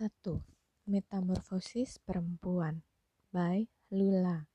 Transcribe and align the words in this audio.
1. 0.00 0.08
Metamorfosis 0.88 2.00
Perempuan 2.00 2.80
by 3.36 3.68
Lula 3.92 4.48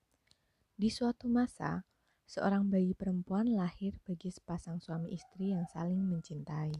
Di 0.74 0.90
suatu 0.90 1.30
masa, 1.30 1.85
seorang 2.25 2.66
bayi 2.66 2.98
perempuan 2.98 3.53
lahir 3.53 3.94
bagi 4.10 4.33
sepasang 4.33 4.82
suami 4.82 5.14
istri 5.14 5.53
yang 5.53 5.69
saling 5.69 6.01
mencintai. 6.01 6.73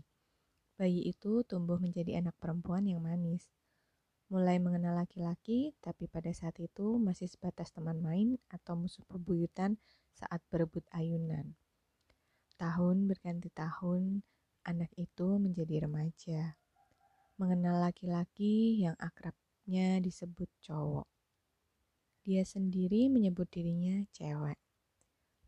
Bayi 0.82 1.06
itu 1.06 1.46
tumbuh 1.46 1.78
menjadi 1.78 2.18
anak 2.18 2.34
perempuan 2.42 2.90
yang 2.90 3.06
manis. 3.06 3.54
Mulai 4.34 4.58
mengenal 4.58 4.98
laki-laki, 4.98 5.78
tapi 5.78 6.10
pada 6.10 6.34
saat 6.34 6.58
itu 6.58 6.98
masih 6.98 7.30
sebatas 7.30 7.70
teman 7.70 8.02
main 8.02 8.42
atau 8.50 8.74
musuh 8.74 9.06
pebuyutan 9.06 9.78
saat 10.18 10.42
berebut 10.50 10.90
ayunan. 10.90 11.54
Tahun 12.58 13.06
berganti 13.06 13.54
tahun, 13.54 14.26
anak 14.66 14.90
itu 14.98 15.38
menjadi 15.38 15.86
remaja 15.86 16.58
mengenal 17.36 17.84
laki-laki 17.84 18.80
yang 18.80 18.96
akrabnya 18.96 20.00
disebut 20.00 20.48
cowok. 20.64 21.08
Dia 22.24 22.48
sendiri 22.48 23.12
menyebut 23.12 23.52
dirinya 23.52 24.08
cewek. 24.16 24.58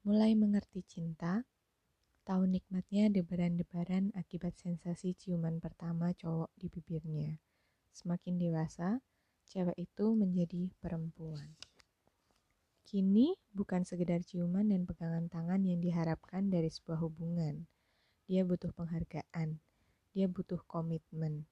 Mulai 0.04 0.36
mengerti 0.36 0.84
cinta, 0.84 1.48
tahu 2.28 2.44
nikmatnya 2.44 3.08
debaran-debaran 3.08 4.12
akibat 4.14 4.60
sensasi 4.60 5.16
ciuman 5.16 5.64
pertama 5.64 6.12
cowok 6.12 6.52
di 6.60 6.68
bibirnya. 6.68 7.40
Semakin 7.96 8.36
dewasa, 8.36 9.00
cewek 9.48 9.80
itu 9.80 10.12
menjadi 10.12 10.70
perempuan. 10.84 11.56
Kini 12.84 13.36
bukan 13.56 13.88
sekedar 13.88 14.24
ciuman 14.28 14.68
dan 14.68 14.84
pegangan 14.84 15.28
tangan 15.28 15.64
yang 15.64 15.80
diharapkan 15.80 16.52
dari 16.52 16.68
sebuah 16.68 17.00
hubungan. 17.04 17.68
Dia 18.28 18.44
butuh 18.44 18.76
penghargaan, 18.76 19.60
dia 20.12 20.28
butuh 20.28 20.60
komitmen, 20.68 21.48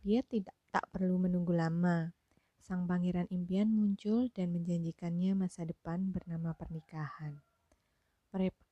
dia 0.00 0.24
tidak 0.24 0.56
tak 0.72 0.88
perlu 0.88 1.20
menunggu 1.20 1.52
lama. 1.52 2.14
Sang 2.60 2.86
pangeran 2.86 3.26
impian 3.28 3.68
muncul 3.68 4.30
dan 4.30 4.54
menjanjikannya 4.54 5.34
masa 5.34 5.66
depan 5.66 6.14
bernama 6.14 6.54
pernikahan. 6.54 7.42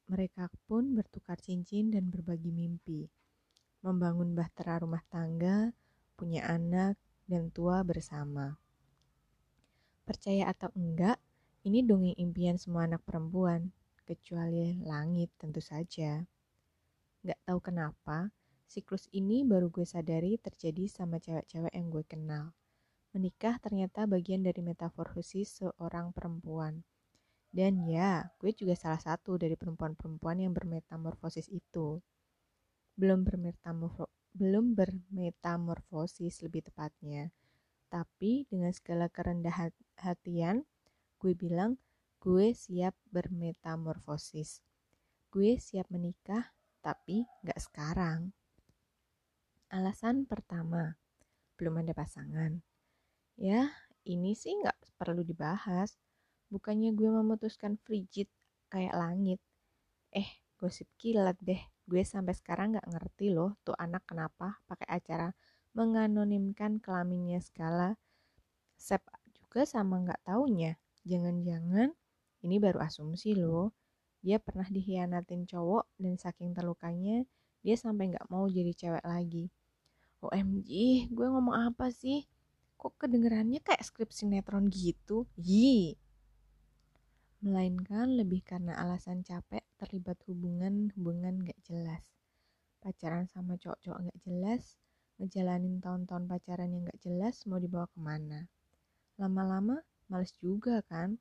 Mereka 0.08 0.48
pun 0.64 0.94
bertukar 0.96 1.36
cincin 1.42 1.90
dan 1.90 2.08
berbagi 2.08 2.48
mimpi. 2.54 3.10
Membangun 3.82 4.32
bahtera 4.32 4.80
rumah 4.80 5.02
tangga, 5.10 5.74
punya 6.14 6.46
anak, 6.46 6.96
dan 7.28 7.52
tua 7.52 7.84
bersama. 7.84 8.56
Percaya 10.08 10.48
atau 10.48 10.72
enggak, 10.72 11.20
ini 11.66 11.84
dongeng 11.84 12.16
impian 12.16 12.56
semua 12.56 12.88
anak 12.88 13.04
perempuan, 13.04 13.68
kecuali 14.08 14.80
langit 14.80 15.28
tentu 15.36 15.60
saja. 15.60 16.24
Gak 17.20 17.40
tahu 17.44 17.60
kenapa, 17.60 18.32
Siklus 18.68 19.08
ini 19.16 19.48
baru 19.48 19.72
gue 19.72 19.88
sadari 19.88 20.36
terjadi 20.36 20.92
sama 20.92 21.16
cewek-cewek 21.16 21.72
yang 21.72 21.88
gue 21.88 22.04
kenal. 22.04 22.52
Menikah 23.16 23.56
ternyata 23.64 24.04
bagian 24.04 24.44
dari 24.44 24.60
metamorfosis 24.60 25.64
seorang 25.64 26.12
perempuan. 26.12 26.84
Dan 27.48 27.88
ya, 27.88 28.28
gue 28.36 28.52
juga 28.52 28.76
salah 28.76 29.00
satu 29.00 29.40
dari 29.40 29.56
perempuan-perempuan 29.56 30.44
yang 30.44 30.52
bermetamorfosis 30.52 31.48
itu. 31.48 31.96
Belum 32.92 33.24
bermetamorfo 33.24 34.12
belum 34.36 34.76
bermetamorfosis 34.76 36.44
lebih 36.44 36.68
tepatnya. 36.68 37.32
Tapi 37.88 38.44
dengan 38.52 38.70
segala 38.76 39.08
kerendahan 39.08 39.72
hatian, 39.96 40.68
gue 41.16 41.32
bilang 41.32 41.80
gue 42.20 42.52
siap 42.52 42.92
bermetamorfosis. 43.08 44.60
Gue 45.32 45.56
siap 45.56 45.88
menikah, 45.88 46.52
tapi 46.84 47.24
gak 47.40 47.58
sekarang. 47.64 48.36
Alasan 49.68 50.24
pertama, 50.24 50.96
belum 51.60 51.84
ada 51.84 51.92
pasangan. 51.92 52.56
Ya, 53.36 53.68
ini 54.08 54.32
sih 54.32 54.56
nggak 54.56 54.96
perlu 54.96 55.20
dibahas. 55.20 56.00
Bukannya 56.48 56.96
gue 56.96 57.12
memutuskan 57.12 57.76
frigid 57.84 58.32
kayak 58.72 58.96
langit. 58.96 59.36
Eh, 60.08 60.40
gosip 60.56 60.88
kilat 60.96 61.36
deh. 61.44 61.60
Gue 61.84 62.00
sampai 62.00 62.32
sekarang 62.32 62.80
nggak 62.80 62.88
ngerti 62.96 63.28
loh 63.28 63.60
tuh 63.60 63.76
anak 63.76 64.08
kenapa 64.08 64.56
pakai 64.64 64.88
acara 64.88 65.36
menganonimkan 65.76 66.80
kelaminnya 66.80 67.44
segala. 67.44 67.92
Sep 68.80 69.04
juga 69.36 69.68
sama 69.68 70.00
nggak 70.00 70.24
taunya. 70.24 70.80
Jangan-jangan 71.04 71.92
ini 72.40 72.56
baru 72.56 72.80
asumsi 72.88 73.36
loh. 73.36 73.76
Dia 74.24 74.40
pernah 74.40 74.64
dihianatin 74.64 75.44
cowok 75.44 75.92
dan 76.00 76.16
saking 76.16 76.56
terlukanya 76.56 77.28
dia 77.60 77.76
sampai 77.76 78.08
nggak 78.16 78.32
mau 78.32 78.48
jadi 78.48 78.72
cewek 78.72 79.04
lagi. 79.04 79.52
OMG, 80.18 80.70
gue 81.14 81.26
ngomong 81.30 81.70
apa 81.70 81.94
sih? 81.94 82.26
Kok 82.74 82.98
kedengerannya 82.98 83.62
kayak 83.62 83.86
skrip 83.86 84.10
sinetron 84.10 84.66
gitu? 84.66 85.30
Yi. 85.38 85.94
Melainkan 87.38 88.18
lebih 88.18 88.42
karena 88.42 88.74
alasan 88.82 89.22
capek 89.22 89.62
terlibat 89.78 90.18
hubungan-hubungan 90.26 91.46
gak 91.46 91.60
jelas. 91.62 92.02
Pacaran 92.82 93.30
sama 93.30 93.54
cowok-cowok 93.54 94.10
gak 94.10 94.20
jelas, 94.26 94.74
ngejalanin 95.22 95.78
tahun-tahun 95.78 96.26
pacaran 96.26 96.70
yang 96.74 96.86
gak 96.90 97.02
jelas 97.02 97.46
mau 97.46 97.62
dibawa 97.62 97.86
ke 97.86 97.98
mana. 98.02 98.50
Lama-lama 99.22 99.82
males 100.10 100.34
juga 100.42 100.82
kan? 100.86 101.14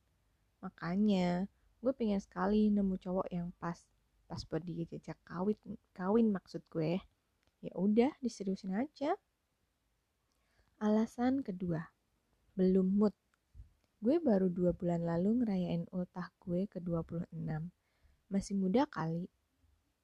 Makanya 0.65 1.45
gue 1.85 1.93
pengen 1.93 2.17
sekali 2.17 2.73
nemu 2.73 2.97
cowok 2.97 3.29
yang 3.29 3.53
pas 3.61 3.77
pas 4.25 4.41
buat 4.49 4.59
dijajak 4.65 5.15
kawin 5.23 5.55
kawin 5.93 6.33
maksud 6.33 6.59
gue 6.67 6.99
ya 7.62 7.73
udah 7.73 8.12
diseriusin 8.22 8.78
aja. 8.78 9.18
Alasan 10.78 11.41
kedua, 11.41 11.90
belum 12.53 13.01
mood. 13.01 13.13
Gue 13.97 14.22
baru 14.22 14.45
dua 14.45 14.78
bulan 14.78 15.01
lalu 15.01 15.41
ngerayain 15.41 15.90
ultah 15.90 16.29
gue 16.45 16.69
ke 16.69 16.78
26. 16.78 17.34
Masih 18.29 18.53
muda 18.53 18.85
kali. 18.85 19.25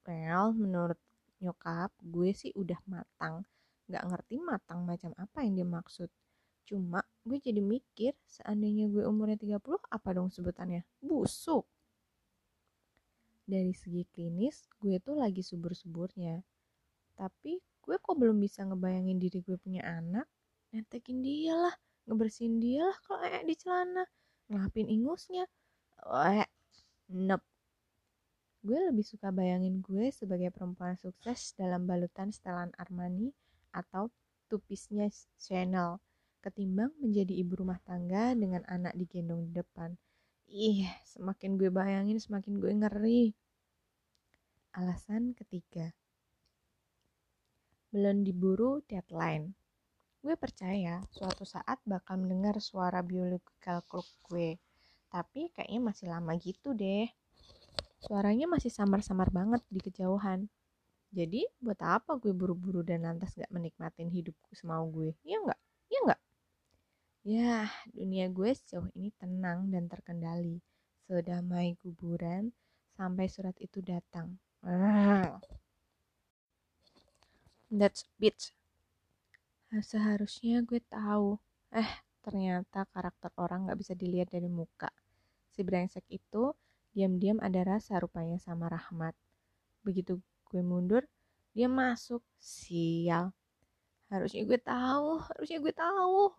Well, 0.02 0.58
menurut 0.58 0.98
nyokap, 1.38 1.94
gue 2.02 2.34
sih 2.34 2.50
udah 2.58 2.82
matang. 2.90 3.46
Gak 3.86 4.02
ngerti 4.10 4.42
matang 4.42 4.90
macam 4.90 5.14
apa 5.14 5.46
yang 5.46 5.62
dia 5.62 5.68
maksud. 5.70 6.10
Cuma 6.66 7.06
gue 7.22 7.38
jadi 7.38 7.62
mikir, 7.62 8.18
seandainya 8.26 8.90
gue 8.90 9.06
umurnya 9.06 9.38
30, 9.38 9.78
apa 9.94 10.10
dong 10.10 10.34
sebutannya? 10.34 10.82
Busuk. 10.98 11.70
Dari 13.46 13.76
segi 13.78 14.10
klinis, 14.10 14.66
gue 14.82 14.98
tuh 15.04 15.20
lagi 15.20 15.46
subur-suburnya 15.46 16.42
tapi 17.20 17.60
gue 17.84 17.96
kok 18.00 18.16
belum 18.16 18.40
bisa 18.40 18.64
ngebayangin 18.64 19.18
diri 19.20 19.40
gue 19.44 19.58
punya 19.60 19.84
anak 19.84 20.26
netekin 20.72 21.22
dia 21.22 21.54
lah 21.54 21.76
ngebersihin 22.10 22.58
dia 22.60 22.88
lah 22.90 22.98
kalau 23.06 23.20
kayak 23.22 23.44
di 23.46 23.56
celana 23.60 24.04
ngelapin 24.50 24.88
ingusnya 24.90 25.46
Wah, 26.04 26.44
nep 27.12 27.42
gue 28.64 28.80
lebih 28.80 29.04
suka 29.04 29.28
bayangin 29.36 29.84
gue 29.84 30.08
sebagai 30.16 30.48
perempuan 30.52 30.96
sukses 30.96 31.52
dalam 31.60 31.84
balutan 31.84 32.32
setelan 32.32 32.72
Armani 32.80 33.36
atau 33.76 34.08
tupisnya 34.48 35.12
Chanel 35.36 36.00
ketimbang 36.44 36.92
menjadi 37.00 37.32
ibu 37.40 37.64
rumah 37.64 37.80
tangga 37.88 38.36
dengan 38.36 38.68
anak 38.68 38.92
digendong 39.00 39.48
di 39.48 39.52
depan. 39.56 39.96
Ih, 40.52 40.86
semakin 41.08 41.56
gue 41.56 41.72
bayangin 41.72 42.20
semakin 42.20 42.60
gue 42.60 42.72
ngeri. 42.72 43.24
Alasan 44.76 45.32
ketiga, 45.32 45.96
belum 47.94 48.26
diburu 48.26 48.82
deadline. 48.90 49.54
Gue 50.26 50.34
percaya 50.34 51.06
suatu 51.14 51.46
saat 51.46 51.78
bakal 51.86 52.26
mendengar 52.26 52.58
suara 52.58 53.06
biological 53.06 53.86
clock 53.86 54.10
gue. 54.34 54.58
Tapi 55.14 55.54
kayaknya 55.54 55.94
masih 55.94 56.10
lama 56.10 56.34
gitu 56.42 56.74
deh. 56.74 57.06
Suaranya 58.02 58.50
masih 58.50 58.74
samar-samar 58.74 59.30
banget 59.30 59.62
di 59.70 59.78
kejauhan. 59.78 60.50
Jadi 61.14 61.46
buat 61.62 61.78
apa 61.86 62.18
gue 62.18 62.34
buru-buru 62.34 62.82
dan 62.82 63.06
lantas 63.06 63.38
gak 63.38 63.54
menikmatin 63.54 64.10
hidupku 64.10 64.58
semau 64.58 64.90
gue? 64.90 65.14
Iya 65.22 65.38
nggak? 65.46 65.60
Iya 65.94 66.00
nggak? 66.10 66.22
Ya, 67.24 67.56
dunia 67.94 68.26
gue 68.34 68.50
sejauh 68.52 68.90
ini 68.98 69.14
tenang 69.22 69.70
dan 69.70 69.86
terkendali. 69.86 70.58
Sedamai 71.06 71.78
kuburan 71.78 72.50
sampai 72.98 73.30
surat 73.30 73.54
itu 73.62 73.86
datang. 73.86 74.42
Ah. 74.66 75.38
That's 77.74 78.06
bitch. 78.22 78.54
Seharusnya 79.74 80.62
gue 80.62 80.78
tahu. 80.86 81.42
Eh, 81.74 81.90
ternyata 82.22 82.86
karakter 82.94 83.34
orang 83.42 83.66
gak 83.66 83.82
bisa 83.82 83.98
dilihat 83.98 84.30
dari 84.30 84.46
muka. 84.46 84.94
Si 85.50 85.66
brengsek 85.66 86.06
itu 86.14 86.54
diam-diam 86.94 87.42
ada 87.42 87.66
rasa 87.66 87.98
rupanya 87.98 88.38
sama 88.38 88.70
Rahmat. 88.70 89.18
Begitu 89.82 90.22
gue 90.54 90.62
mundur, 90.62 91.02
dia 91.58 91.66
masuk. 91.66 92.22
Sial. 92.38 93.34
Harusnya 94.14 94.46
gue 94.46 94.60
tahu, 94.62 95.26
harusnya 95.34 95.58
gue 95.58 95.74
tahu. 95.74 96.30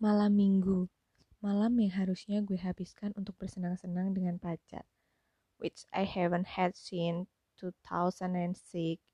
Malam 0.00 0.32
minggu, 0.32 0.88
malam 1.44 1.76
yang 1.76 1.92
harusnya 1.92 2.40
gue 2.40 2.56
habiskan 2.56 3.12
untuk 3.12 3.36
bersenang-senang 3.36 4.16
dengan 4.16 4.40
pacar. 4.40 4.88
Which 5.60 5.84
I 5.92 6.08
haven't 6.08 6.56
had 6.56 6.72
since 6.72 7.28
2006 7.60 8.56
site. 8.56 9.04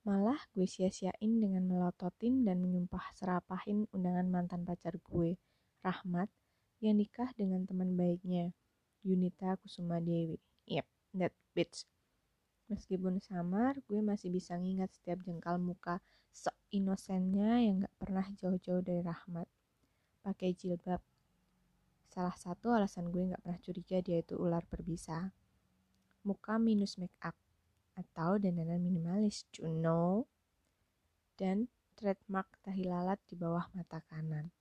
Malah 0.00 0.40
gue 0.56 0.64
sia-siain 0.64 1.32
dengan 1.44 1.60
melototin 1.68 2.40
dan 2.40 2.64
menyumpah 2.64 3.12
serapahin 3.12 3.84
undangan 3.92 4.24
mantan 4.32 4.64
pacar 4.64 4.96
gue, 4.96 5.36
Rahmat, 5.84 6.32
yang 6.80 6.96
nikah 6.96 7.28
dengan 7.36 7.68
teman 7.68 8.00
baiknya, 8.00 8.56
Yunita 9.04 9.60
Kusuma 9.60 10.00
Dewi. 10.00 10.40
Yep, 10.64 10.88
that 11.20 11.36
bitch. 11.52 11.84
Meskipun 12.72 13.20
samar, 13.20 13.76
gue 13.84 14.00
masih 14.00 14.32
bisa 14.32 14.56
ngingat 14.56 14.88
setiap 14.96 15.20
jengkal 15.28 15.60
muka 15.60 16.00
sok 16.32 16.56
inosennya 16.72 17.60
yang 17.60 17.84
gak 17.84 17.96
pernah 18.00 18.26
jauh-jauh 18.40 18.80
dari 18.80 19.04
Rahmat. 19.04 19.44
Pakai 20.24 20.56
jilbab. 20.56 21.04
Salah 22.08 22.34
satu 22.40 22.72
alasan 22.72 23.12
gue 23.12 23.36
gak 23.36 23.42
pernah 23.44 23.60
curiga 23.60 23.98
dia 24.00 24.24
itu 24.24 24.38
ular 24.40 24.64
berbisa. 24.64 25.34
Muka 26.20 26.60
minus 26.60 27.00
make 27.00 27.16
up 27.24 27.36
atau 27.96 28.36
dandanan 28.36 28.80
minimalis, 28.80 29.48
know? 29.72 30.28
Dan 31.40 31.72
trademark 31.96 32.48
tahi 32.60 32.84
lalat 32.84 33.20
di 33.28 33.36
bawah 33.36 33.68
mata 33.72 34.04
kanan. 34.08 34.52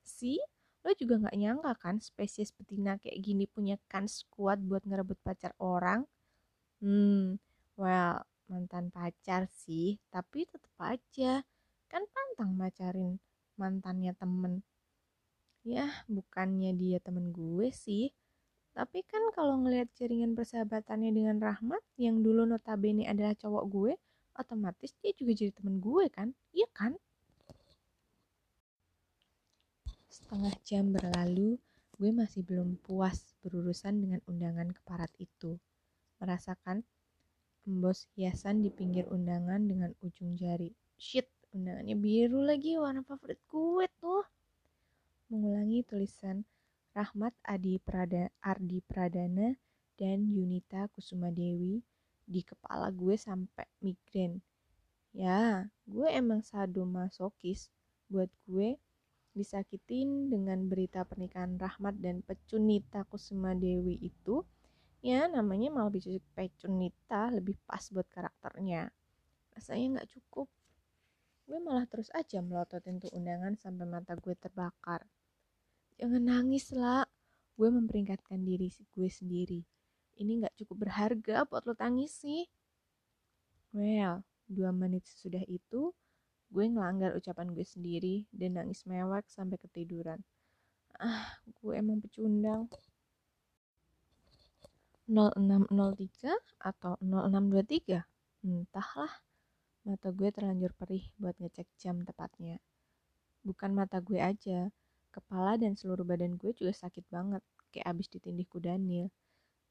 Si, 0.00 0.40
lo 0.82 0.90
juga 0.96 1.20
nggak 1.20 1.36
nyangka 1.38 1.72
kan 1.78 1.96
spesies 2.00 2.50
betina 2.52 2.96
kayak 2.96 3.20
gini 3.20 3.44
punya 3.44 3.76
kans 3.88 4.24
kuat 4.32 4.60
buat 4.60 4.82
ngerebut 4.88 5.20
pacar 5.20 5.52
orang? 5.60 6.04
Hmm, 6.80 7.38
well, 7.76 8.24
mantan 8.50 8.88
pacar 8.90 9.46
sih, 9.48 10.00
tapi 10.12 10.48
tetep 10.48 10.72
aja. 10.80 11.44
Kan 11.88 12.02
pantang 12.08 12.56
macarin 12.56 13.20
mantannya 13.60 14.12
temen. 14.16 14.64
Ya, 15.62 15.86
bukannya 16.10 16.74
dia 16.74 16.98
temen 16.98 17.30
gue 17.30 17.70
sih, 17.70 18.10
tapi 18.72 19.04
kan 19.04 19.20
kalau 19.36 19.60
ngelihat 19.60 19.92
jaringan 19.92 20.32
persahabatannya 20.32 21.12
dengan 21.12 21.36
Rahmat 21.36 21.84
yang 22.00 22.24
dulu 22.24 22.48
notabene 22.48 23.04
adalah 23.04 23.36
cowok 23.36 23.64
gue, 23.68 23.92
otomatis 24.40 24.96
dia 25.04 25.12
juga 25.12 25.32
jadi 25.36 25.52
temen 25.52 25.76
gue 25.76 26.08
kan? 26.08 26.32
Iya 26.56 26.68
kan? 26.72 26.96
Setengah 30.08 30.56
jam 30.64 30.88
berlalu, 30.88 31.60
gue 32.00 32.10
masih 32.16 32.40
belum 32.48 32.80
puas 32.80 33.36
berurusan 33.44 34.00
dengan 34.00 34.24
undangan 34.24 34.72
keparat 34.72 35.12
itu. 35.20 35.60
Merasakan 36.16 36.80
embos 37.68 38.08
hiasan 38.16 38.64
di 38.64 38.72
pinggir 38.72 39.04
undangan 39.12 39.60
dengan 39.68 39.92
ujung 40.00 40.32
jari. 40.32 40.72
Shit, 40.96 41.28
undangannya 41.52 41.92
biru 42.00 42.40
lagi, 42.40 42.80
warna 42.80 43.04
favorit 43.04 43.38
gue 43.52 43.84
tuh. 44.00 44.24
Mengulangi 45.28 45.84
tulisan 45.84 46.40
Rahmat 46.92 47.32
Adi 47.48 47.80
Prada, 47.80 48.28
Ardi 48.44 48.84
Pradana 48.84 49.56
dan 49.96 50.28
Yunita 50.28 50.92
Kusuma 50.92 51.32
Dewi 51.32 51.80
di 52.28 52.44
kepala 52.44 52.92
gue 52.92 53.16
sampai 53.16 53.64
migrain. 53.80 54.44
Ya, 55.16 55.72
gue 55.88 56.08
emang 56.12 56.44
sadomasokis. 56.44 57.72
Buat 58.12 58.28
gue, 58.44 58.76
disakitin 59.32 60.28
dengan 60.28 60.68
berita 60.68 61.08
pernikahan 61.08 61.56
Rahmat 61.56 61.96
dan 61.96 62.20
Pecunita 62.20 63.08
Kusuma 63.08 63.56
Dewi 63.56 63.96
itu, 63.96 64.44
ya 65.00 65.24
namanya 65.32 65.72
malah 65.72 65.88
bisa 65.88 66.12
Pecunita 66.36 67.32
lebih 67.32 67.56
pas 67.64 67.88
buat 67.88 68.04
karakternya. 68.12 68.92
Rasanya 69.56 69.96
nggak 69.96 70.12
cukup. 70.12 70.52
Gue 71.48 71.56
malah 71.56 71.88
terus 71.88 72.12
aja 72.12 72.44
melototin 72.44 73.00
tuh 73.00 73.08
undangan 73.16 73.56
sampai 73.56 73.88
mata 73.88 74.12
gue 74.12 74.36
terbakar. 74.36 75.08
Jangan 76.00 76.22
nangis 76.22 76.72
lah. 76.72 77.04
Gue 77.56 77.68
memperingatkan 77.68 78.40
diri 78.40 78.72
gue 78.72 79.08
sendiri. 79.08 79.60
Ini 80.16 80.44
gak 80.44 80.56
cukup 80.64 80.88
berharga 80.88 81.44
buat 81.48 81.64
lo 81.64 81.74
tangis 81.76 82.12
sih. 82.12 82.44
Well, 83.72 84.24
dua 84.44 84.68
menit 84.72 85.08
sesudah 85.08 85.44
itu, 85.48 85.96
gue 86.52 86.64
ngelanggar 86.68 87.16
ucapan 87.16 87.56
gue 87.56 87.64
sendiri 87.64 88.28
dan 88.28 88.60
nangis 88.60 88.84
mewek 88.84 89.24
sampai 89.32 89.56
ketiduran. 89.56 90.20
Ah, 91.00 91.40
gue 91.60 91.72
emang 91.72 92.04
pecundang. 92.04 92.68
0603 95.08 96.36
atau 96.60 96.96
0623? 97.00 98.04
Entahlah. 98.44 99.12
Mata 99.82 100.08
gue 100.14 100.30
terlanjur 100.30 100.70
perih 100.78 101.10
buat 101.18 101.34
ngecek 101.42 101.66
jam 101.74 102.06
tepatnya. 102.06 102.62
Bukan 103.42 103.74
mata 103.74 103.98
gue 103.98 104.22
aja, 104.22 104.70
Kepala 105.12 105.60
dan 105.60 105.76
seluruh 105.76 106.08
badan 106.08 106.40
gue 106.40 106.56
juga 106.56 106.72
sakit 106.72 107.04
banget, 107.12 107.44
kayak 107.68 107.86
abis 107.92 108.08
ditindih 108.08 108.48
kudanil. 108.48 109.12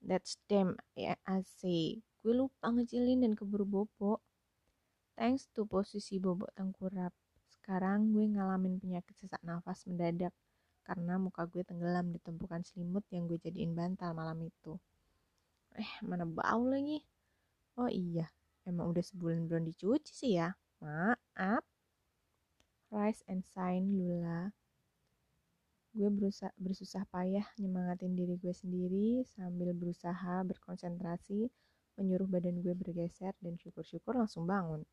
That's 0.01 0.37
damn, 0.45 0.77
ya 0.93 1.17
I. 1.25 1.41
Gue 2.21 2.33
lupa 2.37 2.69
ngecilin 2.69 3.25
dan 3.25 3.33
keburu 3.33 3.65
bobo. 3.65 4.21
Thanks 5.17 5.49
to 5.57 5.65
posisi 5.65 6.21
bobok 6.21 6.53
tengkurap. 6.53 7.09
Sekarang 7.49 8.13
gue 8.13 8.29
ngalamin 8.29 8.77
penyakit 8.77 9.17
sesak 9.17 9.41
nafas 9.41 9.85
mendadak 9.89 10.33
karena 10.85 11.17
muka 11.17 11.49
gue 11.49 11.65
tenggelam 11.65 12.13
di 12.13 12.21
tumpukan 12.21 12.61
selimut 12.61 13.05
yang 13.09 13.25
gue 13.25 13.41
jadiin 13.41 13.73
bantal 13.73 14.13
malam 14.13 14.37
itu. 14.45 14.77
Eh, 15.73 15.93
mana 16.05 16.29
bau 16.29 16.69
lagi? 16.69 17.01
Oh 17.81 17.89
iya, 17.89 18.29
emang 18.69 18.93
udah 18.93 19.01
sebulan 19.01 19.49
belum 19.49 19.65
dicuci 19.73 20.13
sih 20.13 20.31
ya. 20.37 20.53
Maaf. 20.81 21.65
Rise 22.93 23.25
and 23.25 23.41
shine 23.41 23.97
Lula 23.97 24.51
gue 25.91 26.07
berusaha 26.07 26.55
bersusah 26.55 27.03
payah 27.11 27.43
nyemangatin 27.59 28.15
diri 28.15 28.39
gue 28.39 28.55
sendiri 28.55 29.27
sambil 29.27 29.75
berusaha 29.75 30.39
berkonsentrasi 30.47 31.51
menyuruh 31.99 32.31
badan 32.31 32.63
gue 32.63 32.71
bergeser 32.71 33.35
dan 33.43 33.59
syukur-syukur 33.59 34.15
langsung 34.15 34.47
bangun. 34.47 34.87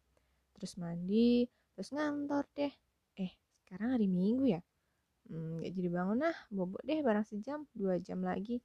Terus 0.59 0.75
mandi 0.75 1.47
terus 1.79 1.95
ngantor 1.95 2.51
deh. 2.59 2.75
Eh 3.15 3.31
sekarang 3.63 3.95
hari 3.95 4.11
minggu 4.11 4.59
ya? 4.59 4.61
Hmm, 5.31 5.63
gak 5.63 5.71
jadi 5.79 5.89
bangun 5.95 6.19
nah 6.19 6.37
bobok 6.51 6.83
deh 6.83 6.99
barang 6.99 7.27
sejam 7.31 7.63
dua 7.71 8.03
jam 8.03 8.19
lagi. 8.27 8.59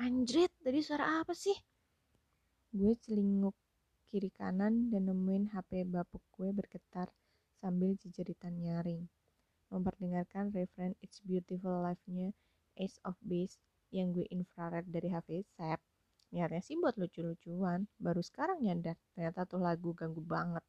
Anjrit 0.00 0.52
tadi 0.64 0.80
suara 0.80 1.20
apa 1.20 1.36
sih? 1.36 1.56
Gue 2.72 2.96
celinguk 2.96 3.52
kiri 4.08 4.32
kanan 4.32 4.88
dan 4.88 5.04
nemuin 5.04 5.52
HP 5.52 5.84
bapuk 5.84 6.24
gue 6.32 6.48
bergetar 6.48 7.12
sambil 7.60 7.92
jejeritan 8.00 8.56
nyaring 8.56 9.04
memperdengarkan 9.70 10.50
referen 10.50 10.98
It's 11.00 11.22
Beautiful 11.22 11.82
Life-nya 11.82 12.34
Ace 12.76 12.98
of 13.06 13.14
Base 13.22 13.58
yang 13.94 14.14
gue 14.14 14.26
infrared 14.30 14.86
dari 14.90 15.10
HP 15.10 15.46
Sep. 15.54 15.80
Niatnya 16.30 16.62
sih 16.62 16.78
buat 16.78 16.94
lucu-lucuan, 16.94 17.90
baru 17.98 18.22
sekarang 18.22 18.62
nyadar 18.62 18.94
ternyata 19.14 19.46
tuh 19.46 19.58
lagu 19.58 19.90
ganggu 19.94 20.22
banget. 20.22 20.62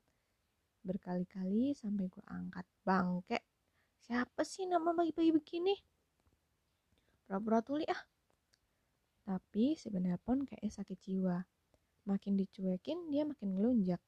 Berkali-kali 0.81 1.77
sampai 1.77 2.10
gue 2.10 2.25
angkat 2.25 2.65
bangke. 2.81 3.38
Siapa 4.01 4.41
sih 4.41 4.65
nama 4.65 4.89
pagi-pagi 4.89 5.29
begini? 5.29 5.77
Pura-pura 7.29 7.62
tuli 7.62 7.86
ah. 7.86 8.01
Tapi 9.22 9.77
sebenarnya 9.77 10.17
pun 10.17 10.41
kayaknya 10.41 10.74
sakit 10.81 10.98
jiwa. 10.98 11.38
Makin 12.10 12.34
dicuekin, 12.34 13.13
dia 13.13 13.22
makin 13.29 13.53
ngelunjak. 13.53 14.01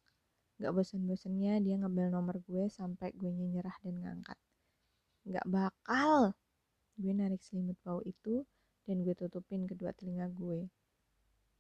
Gak 0.58 0.74
bosan-bosannya 0.74 1.62
dia 1.62 1.78
ngambil 1.78 2.10
nomor 2.10 2.42
gue 2.42 2.66
sampai 2.66 3.14
gue 3.14 3.30
nyerah 3.30 3.78
dan 3.86 4.02
ngangkat. 4.02 4.38
Gak 5.24 5.48
bakal. 5.48 6.36
Gue 7.00 7.14
narik 7.16 7.40
selimut 7.40 7.80
bau 7.82 8.04
itu 8.04 8.44
dan 8.84 9.08
gue 9.08 9.16
tutupin 9.16 9.64
kedua 9.64 9.96
telinga 9.96 10.28
gue. 10.36 10.68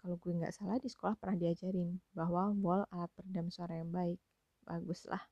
Kalau 0.03 0.20
gue 0.20 0.36
gak 0.36 0.51
salah 0.51 0.75
di 0.84 0.91
sekolah 0.91 1.15
pernah 1.15 1.39
diajarin 1.39 1.96
bahwa 2.12 2.51
wall 2.60 2.84
alat 2.91 3.08
peredam 3.15 3.48
suara 3.48 3.79
yang 3.79 3.91
baik. 3.96 4.20
Baguslah. 4.67 5.24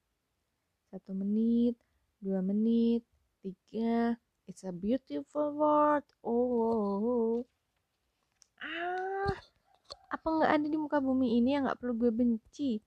Satu 0.88 1.12
menit, 1.12 1.76
dua 2.24 2.40
menit, 2.40 3.04
tiga. 3.44 4.16
It's 4.48 4.64
a 4.64 4.72
beautiful 4.72 5.52
world. 5.56 6.08
Oh. 6.24 7.44
Ah, 8.64 9.36
apa 10.12 10.28
nggak 10.28 10.52
ada 10.56 10.68
di 10.68 10.78
muka 10.80 11.00
bumi 11.04 11.40
ini 11.40 11.56
yang 11.56 11.68
nggak 11.68 11.80
perlu 11.80 12.08
gue 12.08 12.12
benci? 12.12 12.80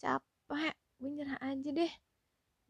Capek, 0.00 0.76
gue 1.00 1.08
nyerah 1.08 1.40
aja 1.40 1.68
deh 1.72 1.92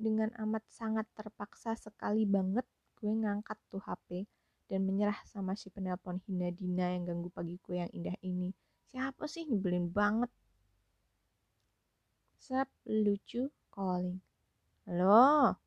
dengan 0.00 0.32
amat 0.40 0.64
sangat 0.72 1.04
terpaksa 1.12 1.76
sekali 1.76 2.24
banget 2.24 2.64
gue 2.96 3.12
ngangkat 3.12 3.60
tuh 3.68 3.84
HP 3.84 4.24
dan 4.72 4.88
menyerah 4.88 5.20
sama 5.28 5.52
si 5.52 5.68
penelpon 5.68 6.16
Hina 6.24 6.48
Dina 6.56 6.96
yang 6.96 7.04
ganggu 7.04 7.28
pagi 7.28 7.60
gue 7.60 7.76
yang 7.84 7.90
indah 7.92 8.16
ini. 8.24 8.48
Siapa 8.88 9.28
sih 9.28 9.44
nyebelin 9.44 9.92
banget? 9.92 10.32
Sep 12.40 12.68
lucu 12.88 13.52
calling. 13.68 14.18
Halo? 14.88 15.58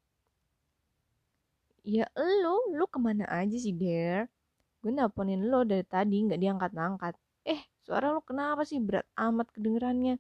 Ya 1.84 2.08
lo, 2.16 2.64
lo 2.74 2.86
ke 2.88 2.98
mana 2.98 3.28
aja 3.28 3.58
sih, 3.60 3.76
Der? 3.76 4.32
Gue 4.80 4.92
nelponin 4.96 5.52
lo 5.52 5.68
dari 5.68 5.84
tadi 5.84 6.24
nggak 6.24 6.40
diangkat-angkat. 6.40 7.14
Eh, 7.44 7.62
suara 7.84 8.12
lo 8.16 8.24
kenapa 8.24 8.64
sih 8.64 8.80
berat 8.80 9.04
amat 9.20 9.52
kedengerannya? 9.52 10.16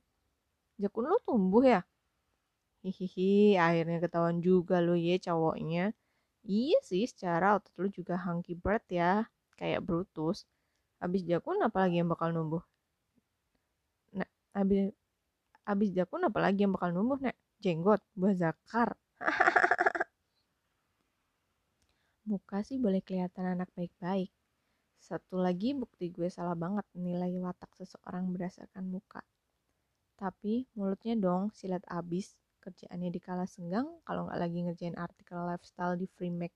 Jakun 0.75 1.07
lo 1.07 1.17
tumbuh 1.23 1.63
ya? 1.63 1.81
Hihihi, 2.83 3.55
akhirnya 3.57 3.97
ketahuan 4.03 4.37
juga 4.43 4.83
lo 4.83 4.95
ya 4.99 5.15
cowoknya. 5.25 5.95
Iya 6.43 6.77
sih, 6.89 7.03
secara 7.11 7.55
otot 7.57 7.73
lu 7.81 7.87
juga 7.89 8.15
hunky 8.25 8.53
bird 8.63 8.83
ya, 8.91 9.25
kayak 9.59 9.81
Brutus. 9.87 10.43
Habis 11.01 11.23
jakun 11.29 11.57
apalagi 11.63 11.95
yang 12.03 12.11
bakal 12.11 12.29
numbuh? 12.35 12.63
Nah, 14.17 14.29
habis 14.55 14.91
Abis 15.63 15.95
jakun 15.95 16.27
apalagi 16.27 16.67
yang 16.67 16.75
bakal 16.75 16.91
numbuh, 16.91 17.15
Nek? 17.23 17.39
Jenggot, 17.63 18.03
buah 18.19 18.35
zakar. 18.35 18.99
Muka 22.27 22.59
sih 22.67 22.75
boleh 22.75 22.99
kelihatan 22.99 23.55
anak 23.55 23.71
baik-baik. 23.71 24.27
Satu 24.99 25.39
lagi 25.39 25.71
bukti 25.71 26.11
gue 26.11 26.27
salah 26.27 26.55
banget 26.55 26.83
nilai 26.99 27.31
watak 27.39 27.71
seseorang 27.79 28.27
berdasarkan 28.35 28.83
muka. 28.91 29.23
Tapi 30.19 30.67
mulutnya 30.75 31.15
dong 31.15 31.55
silat 31.55 31.83
abis, 31.87 32.35
kerjaannya 32.63 33.09
di 33.11 33.19
kala 33.19 33.43
senggang 33.43 33.87
kalau 34.07 34.31
nggak 34.31 34.39
lagi 34.39 34.59
ngerjain 34.63 34.95
artikel 34.95 35.43
lifestyle 35.43 35.99
di 35.99 36.07
Free 36.15 36.31
Mac 36.31 36.55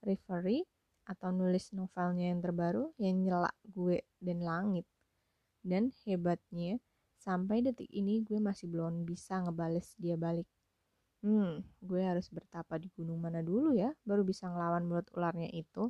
Reverie 0.00 0.64
atau 1.04 1.28
nulis 1.34 1.70
novelnya 1.76 2.32
yang 2.32 2.40
terbaru 2.40 2.84
yang 2.96 3.16
nyelak 3.20 3.56
gue 3.68 4.00
dan 4.24 4.38
langit. 4.40 4.86
Dan 5.62 5.94
hebatnya, 6.02 6.80
sampai 7.22 7.62
detik 7.62 7.90
ini 7.92 8.24
gue 8.26 8.38
masih 8.42 8.66
belum 8.72 9.06
bisa 9.06 9.38
ngebales 9.44 9.94
dia 10.00 10.18
balik. 10.18 10.48
Hmm, 11.22 11.62
gue 11.78 12.02
harus 12.02 12.26
bertapa 12.34 12.74
di 12.82 12.90
gunung 12.98 13.22
mana 13.22 13.46
dulu 13.46 13.78
ya, 13.78 13.94
baru 14.02 14.26
bisa 14.26 14.50
ngelawan 14.50 14.82
mulut 14.88 15.06
ularnya 15.14 15.46
itu. 15.54 15.86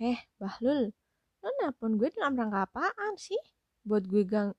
Heh, 0.00 0.18
Bahlul, 0.40 0.94
lo 1.42 1.48
nelpon 1.60 2.00
gue 2.00 2.08
dalam 2.16 2.32
rangka 2.38 2.64
apaan 2.70 3.14
sih? 3.20 3.40
Buat 3.84 4.04
gue 4.08 4.24
gang, 4.24 4.50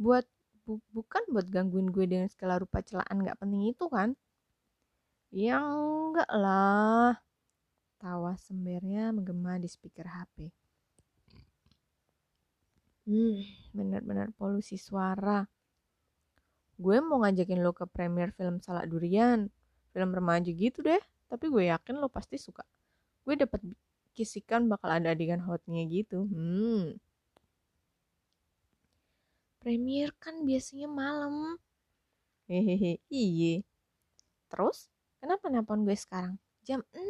buat 0.00 0.26
bu, 0.66 0.82
bukan 0.90 1.22
buat 1.30 1.46
gangguin 1.46 1.94
gue 1.94 2.04
dengan 2.10 2.26
segala 2.26 2.58
rupa 2.58 2.82
celaan 2.82 3.22
gak 3.22 3.38
penting 3.38 3.70
itu 3.70 3.86
kan? 3.86 4.18
Yang 5.30 5.64
enggak 5.70 6.30
lah. 6.34 7.22
Tawa 8.02 8.34
sembernya 8.36 9.14
menggema 9.14 9.56
di 9.62 9.68
speaker 9.70 10.06
HP. 10.10 10.50
Hmm, 13.06 13.38
benar-benar 13.70 14.34
polusi 14.34 14.74
suara. 14.74 15.46
Gue 16.76 16.98
mau 17.00 17.22
ngajakin 17.22 17.62
lo 17.62 17.72
ke 17.72 17.86
premier 17.86 18.34
film 18.34 18.58
Salak 18.58 18.90
Durian. 18.90 19.48
Film 19.94 20.10
remaja 20.12 20.50
gitu 20.50 20.84
deh, 20.84 21.00
tapi 21.30 21.48
gue 21.48 21.72
yakin 21.72 21.96
lo 21.96 22.10
pasti 22.10 22.36
suka. 22.36 22.66
Gue 23.24 23.38
dapat 23.38 23.62
kisikan 24.12 24.68
bakal 24.68 24.92
ada 24.92 25.14
adegan 25.14 25.40
hotnya 25.46 25.86
gitu. 25.88 26.26
Hmm. 26.28 26.98
Premier 29.66 30.14
kan 30.22 30.46
biasanya 30.46 30.86
malam. 30.86 31.58
Hehehe, 32.46 33.02
iye. 33.10 33.66
Terus, 34.46 34.86
kenapa 35.18 35.50
nelpon 35.50 35.82
gue 35.82 35.98
sekarang? 35.98 36.38
Jam 36.62 36.86
6? 36.94 37.02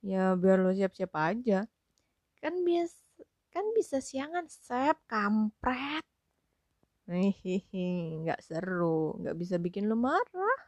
Ya, 0.00 0.32
biar 0.40 0.64
lo 0.64 0.72
siap-siap 0.72 1.12
aja. 1.12 1.68
Kan 2.40 2.64
biasa 2.64 2.96
Kan 3.52 3.68
bisa 3.76 4.00
siangan, 4.00 4.48
Sep, 4.48 4.96
kampret. 5.04 6.08
Hehehe, 7.04 8.24
nggak 8.24 8.40
seru, 8.40 9.20
nggak 9.20 9.36
bisa 9.36 9.60
bikin 9.60 9.92
lu 9.92 10.00
marah. 10.00 10.60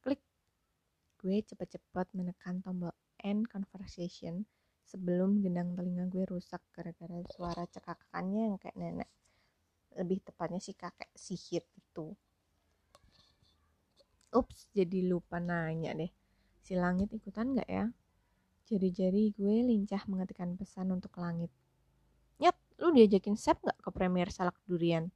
Klik. 0.00 0.24
Gue 1.20 1.44
cepet-cepet 1.44 2.16
menekan 2.16 2.64
tombol 2.64 2.96
end 3.20 3.44
conversation 3.52 4.48
sebelum 4.92 5.40
gendang 5.40 5.72
telinga 5.72 6.04
gue 6.12 6.28
rusak 6.28 6.60
gara-gara 6.76 7.24
suara 7.32 7.64
cekakannya 7.64 8.52
yang 8.52 8.60
kayak 8.60 8.76
nenek. 8.76 9.10
Lebih 9.96 10.20
tepatnya 10.20 10.60
si 10.60 10.76
kakek 10.76 11.08
sihir 11.16 11.64
itu. 11.72 12.12
Ups, 14.36 14.68
jadi 14.76 15.00
lupa 15.08 15.40
nanya 15.40 15.96
deh. 15.96 16.12
Si 16.60 16.76
langit 16.76 17.08
ikutan 17.16 17.56
nggak 17.56 17.68
ya? 17.72 17.88
Jari-jari 18.68 19.32
gue 19.32 19.54
lincah 19.64 20.04
mengetikkan 20.08 20.60
pesan 20.60 20.92
untuk 20.92 21.16
langit. 21.16 21.48
Nyet, 22.40 22.56
lu 22.80 22.92
diajakin 22.92 23.36
Sep 23.36 23.60
gak 23.64 23.76
ke 23.80 23.90
premier 23.92 24.28
salak 24.28 24.56
durian? 24.68 25.08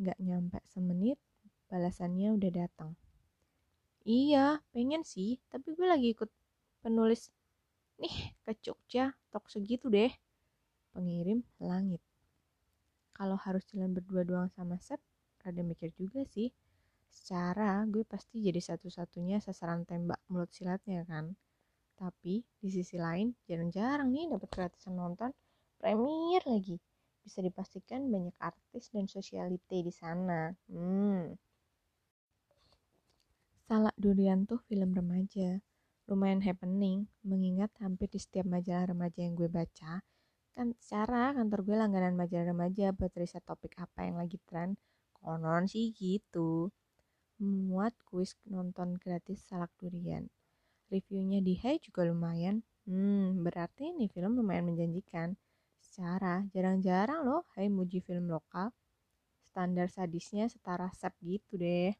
Gak 0.00 0.16
nyampe 0.20 0.60
semenit, 0.68 1.20
balasannya 1.68 2.32
udah 2.32 2.50
datang. 2.52 2.96
Iya, 4.02 4.64
pengen 4.72 5.04
sih, 5.04 5.38
tapi 5.52 5.76
gue 5.76 5.86
lagi 5.86 6.16
ikut 6.16 6.30
penulis. 6.80 7.28
Nih, 8.02 8.34
ke 8.42 8.52
Jogja, 8.58 9.14
tok 9.30 9.46
segitu 9.46 9.86
deh. 9.86 10.10
Pengirim 10.90 11.46
langit. 11.62 12.02
Kalau 13.14 13.38
harus 13.38 13.62
jalan 13.70 13.94
berdua 13.94 14.26
doang 14.26 14.50
sama 14.50 14.74
Sep, 14.82 14.98
rada 15.38 15.62
mikir 15.62 15.94
juga 15.94 16.26
sih. 16.26 16.50
Secara 17.06 17.86
gue 17.86 18.02
pasti 18.02 18.42
jadi 18.42 18.58
satu-satunya 18.58 19.38
sasaran 19.38 19.86
tembak 19.86 20.18
mulut 20.26 20.50
silatnya 20.50 21.06
kan. 21.06 21.38
Tapi 21.94 22.42
di 22.42 22.68
sisi 22.74 22.98
lain, 22.98 23.30
jarang-jarang 23.46 24.10
nih 24.10 24.34
dapat 24.34 24.50
gratisan 24.50 24.98
nonton 24.98 25.30
premier 25.78 26.42
lagi. 26.42 26.82
Bisa 27.22 27.38
dipastikan 27.38 28.10
banyak 28.10 28.34
artis 28.42 28.90
dan 28.90 29.06
sosialite 29.06 29.78
di 29.78 29.92
sana. 29.94 30.50
Hmm. 30.66 31.38
Salak 33.70 33.94
Durian 33.94 34.42
tuh 34.42 34.58
film 34.66 34.90
remaja. 34.90 35.62
Lumayan 36.12 36.44
happening, 36.44 37.08
mengingat 37.24 37.72
hampir 37.80 38.12
di 38.12 38.20
setiap 38.20 38.44
majalah 38.44 38.92
remaja 38.92 39.24
yang 39.24 39.32
gue 39.32 39.48
baca, 39.48 40.04
kan 40.52 40.66
secara 40.76 41.32
kantor 41.32 41.60
gue 41.64 41.76
langganan 41.80 42.12
majalah 42.12 42.52
remaja 42.52 42.92
buat 42.92 43.16
riset 43.16 43.40
topik 43.48 43.80
apa 43.80 44.04
yang 44.04 44.20
lagi 44.20 44.36
tren. 44.44 44.76
Konon 45.16 45.64
sih 45.64 45.88
gitu. 45.96 46.68
Muat 47.40 47.96
kuis 48.04 48.36
nonton 48.44 49.00
gratis 49.00 49.40
Salak 49.40 49.72
Durian 49.80 50.28
reviewnya 50.92 51.40
di 51.40 51.56
Hai 51.56 51.80
juga 51.80 52.04
lumayan. 52.04 52.60
Hmm, 52.84 53.40
berarti 53.40 53.96
ini 53.96 54.12
film 54.12 54.36
lumayan 54.36 54.68
menjanjikan. 54.68 55.32
Secara 55.80 56.44
jarang-jarang 56.52 57.24
loh 57.24 57.48
Hai 57.56 57.72
muji 57.72 58.04
film 58.04 58.28
lokal. 58.28 58.68
Standar 59.48 59.88
sadisnya 59.88 60.52
setara 60.52 60.92
Sep 60.92 61.16
gitu 61.24 61.56
deh. 61.56 61.96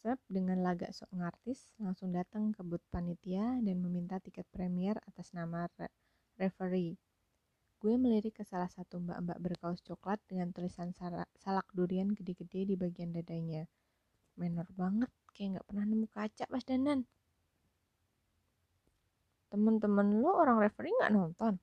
Sep 0.00 0.16
dengan 0.32 0.64
lagak 0.64 0.96
sok 0.96 1.12
ngartis 1.12 1.76
langsung 1.76 2.10
datang 2.16 2.56
ke 2.56 2.64
booth 2.64 2.84
panitia 2.88 3.60
dan 3.60 3.76
meminta 3.84 4.16
tiket 4.16 4.48
premier 4.48 4.96
atas 5.04 5.36
nama 5.36 5.68
re 5.76 5.92
referee. 6.40 6.96
Gue 7.80 8.00
melirik 8.00 8.40
ke 8.40 8.44
salah 8.48 8.68
satu 8.68 8.96
mbak-mbak 9.00 9.38
berkaus 9.40 9.84
coklat 9.84 10.20
dengan 10.24 10.52
tulisan 10.56 10.96
salak 11.36 11.68
durian 11.76 12.12
gede-gede 12.12 12.64
di 12.64 12.74
bagian 12.80 13.12
dadanya. 13.12 13.68
Menor 14.40 14.68
banget, 14.72 15.12
kayak 15.36 15.56
nggak 15.56 15.66
pernah 15.68 15.84
nemu 15.84 16.06
kaca 16.08 16.44
pas 16.48 16.64
dandan 16.64 17.04
temen-temen 19.50 20.22
lo 20.22 20.30
orang 20.38 20.62
referee 20.62 20.94
nggak 20.94 21.10
nonton 21.10 21.58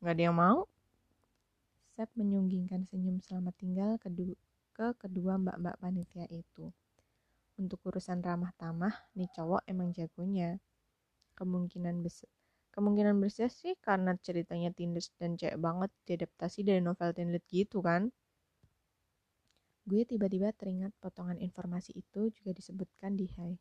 nggak 0.00 0.14
ada 0.16 0.22
yang 0.22 0.36
mau 0.36 0.64
Sep 1.92 2.08
menyunggingkan 2.16 2.88
senyum 2.88 3.20
selamat 3.20 3.52
tinggal 3.60 4.00
kedua, 4.00 4.32
ke 4.72 4.96
kedua 4.96 5.36
mbak-mbak 5.36 5.76
panitia 5.76 6.24
itu. 6.32 6.72
Untuk 7.60 7.80
urusan 7.88 8.20
ramah 8.24 8.52
tamah, 8.60 8.94
nih 9.16 9.28
cowok 9.36 9.62
emang 9.72 9.88
jagonya. 9.96 10.50
Kemungkinan 11.38 11.96
besar 12.06 12.28
kemungkinan 12.74 13.16
besar 13.24 13.48
sih 13.60 13.74
karena 13.86 14.12
ceritanya 14.26 14.70
tindes 14.78 15.06
dan 15.20 15.36
cewek 15.40 15.58
banget 15.66 15.90
diadaptasi 16.08 16.60
dari 16.68 16.80
novel 16.80 17.10
teen 17.16 17.30
gitu 17.52 17.78
kan. 17.84 18.02
Gue 19.90 20.02
tiba-tiba 20.10 20.48
teringat 20.58 20.92
potongan 21.02 21.38
informasi 21.46 21.90
itu 22.02 22.22
juga 22.36 22.50
disebutkan 22.58 23.12
di 23.20 23.26
Hai. 23.36 23.52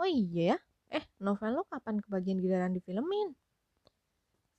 Oh 0.00 0.08
iya 0.08 0.42
ya, 0.54 0.58
Eh, 0.98 1.04
novel 1.26 1.52
lo 1.58 1.62
kapan 1.72 1.96
kebagian 2.04 2.38
giliran 2.42 2.72
difilmin? 2.78 3.28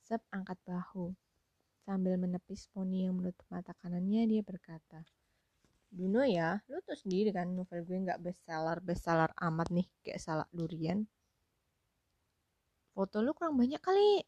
Sep 0.06 0.22
angkat 0.36 0.58
bahu. 0.68 1.06
Sambil 1.86 2.14
menepis 2.22 2.62
poni 2.72 2.98
yang 3.06 3.14
menutup 3.18 3.46
mata 3.54 3.72
kanannya, 3.80 4.22
dia 4.30 4.42
berkata, 4.50 5.00
Duno 5.92 6.24
ya, 6.24 6.56
lu 6.72 6.80
tuh 6.88 6.96
sendiri 6.96 7.28
kan 7.36 7.52
novel 7.52 7.84
gue 7.84 7.98
nggak 8.04 8.20
bestseller 8.24 8.78
bestseller 8.80 9.28
amat 9.46 9.68
nih 9.76 9.86
kayak 10.00 10.20
salak 10.24 10.48
durian. 10.48 11.04
Foto 12.96 13.20
lu 13.20 13.36
kurang 13.36 13.60
banyak 13.60 13.76
kali. 13.76 14.24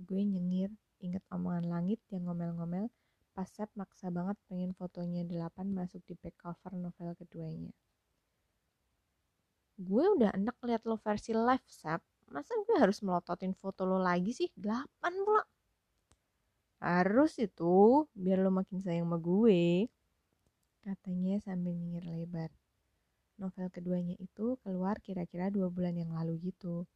Gue 0.00 0.20
nyengir, 0.24 0.72
inget 1.04 1.20
omongan 1.28 1.68
langit 1.68 2.00
yang 2.08 2.24
ngomel-ngomel. 2.24 2.88
Pas 3.36 3.44
Sep 3.44 3.68
maksa 3.76 4.08
banget 4.08 4.40
pengen 4.48 4.72
fotonya 4.72 5.28
delapan 5.28 5.68
masuk 5.76 6.00
di 6.08 6.16
back 6.16 6.40
cover 6.40 6.72
novel 6.72 7.12
keduanya. 7.20 7.72
Gue 9.76 10.04
udah 10.08 10.32
enak 10.32 10.56
lihat 10.64 10.82
lo 10.88 10.96
versi 10.96 11.36
live 11.36 11.68
sap 11.68 12.00
masa 12.32 12.52
gue 12.64 12.76
harus 12.80 12.98
melototin 13.04 13.52
foto 13.52 13.84
lo 13.84 14.00
lagi 14.00 14.32
sih? 14.32 14.48
Delapan 14.56 15.12
pula. 15.20 15.44
Harus 16.80 17.36
itu 17.36 18.08
biar 18.16 18.40
lo 18.40 18.48
makin 18.48 18.80
sayang 18.80 19.04
sama 19.04 19.20
gue 19.20 19.84
katanya 20.88 21.36
sambil 21.44 21.76
nyengir 21.76 22.08
lebar. 22.08 22.48
Novel 23.36 23.68
keduanya 23.68 24.16
itu 24.16 24.56
keluar 24.64 24.96
kira-kira 25.04 25.52
dua 25.52 25.68
bulan 25.68 26.00
yang 26.00 26.16
lalu 26.16 26.48
gitu. 26.48 26.88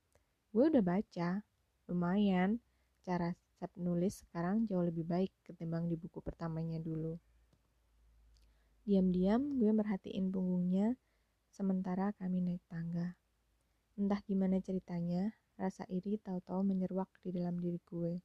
Gue 0.49 0.73
udah 0.73 0.81
baca. 0.81 1.45
Lumayan. 1.93 2.65
Cara 3.05 3.37
Sep 3.63 3.71
nulis 3.79 4.27
sekarang 4.27 4.67
jauh 4.67 4.83
lebih 4.83 5.07
baik 5.07 5.31
ketimbang 5.47 5.87
di 5.87 5.95
buku 5.95 6.19
pertamanya 6.19 6.83
dulu. 6.83 7.15
Diam-diam 8.83 9.61
gue 9.61 9.71
merhatiin 9.71 10.35
punggungnya 10.35 10.99
sementara 11.53 12.11
kami 12.19 12.43
naik 12.43 12.65
tangga. 12.67 13.15
Entah 13.95 14.19
gimana 14.27 14.59
ceritanya, 14.59 15.31
rasa 15.55 15.87
iri 15.87 16.19
tahu-tahu 16.19 16.67
menyeruak 16.67 17.07
di 17.23 17.31
dalam 17.39 17.61
diri 17.63 17.79
gue. 17.87 18.19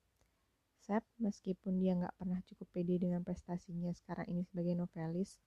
Sep, 0.82 1.06
meskipun 1.22 1.78
dia 1.78 1.94
nggak 1.94 2.18
pernah 2.18 2.42
cukup 2.48 2.74
pede 2.74 2.98
dengan 2.98 3.22
prestasinya 3.22 3.94
sekarang 3.94 4.26
ini 4.34 4.42
sebagai 4.42 4.74
novelis, 4.74 5.38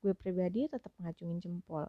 gue 0.00 0.14
pribadi 0.14 0.70
tetap 0.70 0.94
ngacungin 1.02 1.42
jempol. 1.42 1.86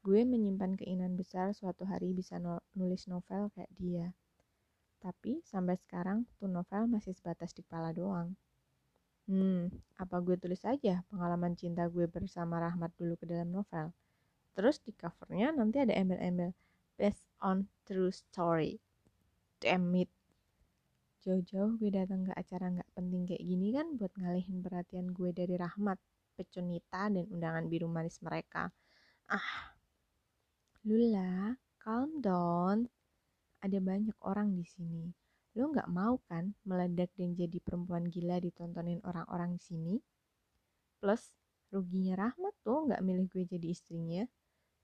Gue 0.00 0.24
menyimpan 0.24 0.78
keinginan 0.78 1.18
besar 1.18 1.52
suatu 1.52 1.84
hari 1.84 2.16
bisa 2.16 2.40
nulis 2.72 3.04
novel 3.10 3.52
kayak 3.52 3.72
dia. 3.76 4.06
Tapi 4.98 5.44
sampai 5.44 5.76
sekarang 5.78 6.26
tuh 6.40 6.50
novel 6.50 6.88
masih 6.88 7.12
sebatas 7.12 7.52
di 7.52 7.62
kepala 7.62 7.92
doang. 7.92 8.34
Hmm, 9.28 9.68
apa 10.00 10.24
gue 10.24 10.40
tulis 10.40 10.64
aja 10.64 11.04
pengalaman 11.12 11.52
cinta 11.52 11.84
gue 11.92 12.08
bersama 12.08 12.64
Rahmat 12.64 12.96
dulu 12.96 13.12
ke 13.20 13.28
dalam 13.28 13.52
novel. 13.52 13.92
Terus 14.56 14.80
di 14.80 14.96
covernya 14.96 15.52
nanti 15.52 15.84
ada 15.84 15.92
embel-embel 15.92 16.56
based 16.96 17.28
on 17.44 17.68
true 17.84 18.10
story. 18.10 18.80
Damn 19.60 19.92
it. 20.00 20.10
Jauh-jauh 21.22 21.76
gue 21.76 21.92
datang 21.92 22.24
ke 22.24 22.32
acara 22.32 22.72
nggak 22.72 22.90
penting 22.96 23.28
kayak 23.28 23.44
gini 23.44 23.74
kan 23.76 24.00
buat 24.00 24.10
ngalihin 24.16 24.64
perhatian 24.64 25.12
gue 25.12 25.30
dari 25.30 25.60
Rahmat, 25.60 26.00
Pecunita, 26.38 27.10
dan 27.10 27.26
undangan 27.26 27.66
biru 27.66 27.90
manis 27.90 28.22
mereka. 28.22 28.70
Ah, 29.26 29.74
Lula, 30.86 31.58
calm 31.82 32.22
down. 32.22 32.86
Ada 33.58 33.82
banyak 33.82 34.14
orang 34.22 34.54
di 34.54 34.62
sini. 34.62 35.10
Lo 35.58 35.74
nggak 35.74 35.90
mau 35.90 36.22
kan 36.30 36.54
meledak 36.62 37.10
dan 37.18 37.34
jadi 37.34 37.58
perempuan 37.58 38.06
gila 38.06 38.38
ditontonin 38.38 39.02
orang-orang 39.02 39.58
di 39.58 39.62
sini? 39.66 39.94
Plus, 41.02 41.34
ruginya 41.74 42.14
Rahmat 42.14 42.54
tuh 42.62 42.86
nggak 42.86 43.02
milih 43.02 43.26
gue 43.26 43.44
jadi 43.44 43.68
istrinya. 43.74 44.22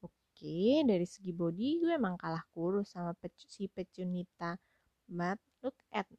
Oke, 0.03 0.83
dari 0.83 1.07
segi 1.07 1.31
body 1.31 1.79
gue 1.79 1.95
emang 1.95 2.19
kalah 2.19 2.43
kurus 2.51 2.91
sama 2.91 3.15
pecu, 3.15 3.47
si 3.47 3.71
Pecunita. 3.71 4.59
But 5.07 5.39
look 5.63 5.79
at 5.95 6.11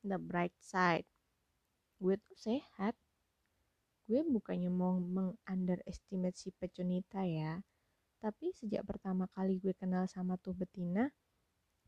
the 0.00 0.16
bright 0.16 0.56
side. 0.56 1.04
Gue 2.00 2.16
tuh 2.16 2.34
sehat. 2.34 2.96
Gue 4.06 4.22
bukannya 4.22 4.70
mau 4.70 4.94
mengunderestimate 5.02 6.38
si 6.38 6.54
Pecunita 6.54 7.26
ya. 7.26 7.58
Tapi 8.22 8.54
sejak 8.54 8.86
pertama 8.86 9.26
kali 9.34 9.58
gue 9.58 9.74
kenal 9.74 10.06
sama 10.06 10.38
tuh 10.38 10.54
betina, 10.54 11.10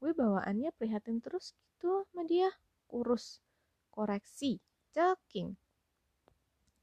gue 0.02 0.10
bawaannya 0.10 0.74
prihatin 0.74 1.22
terus 1.22 1.54
gitu 1.54 2.02
sama 2.10 2.26
dia. 2.26 2.50
Kurus, 2.90 3.38
koreksi, 3.94 4.58
ceking, 4.90 5.54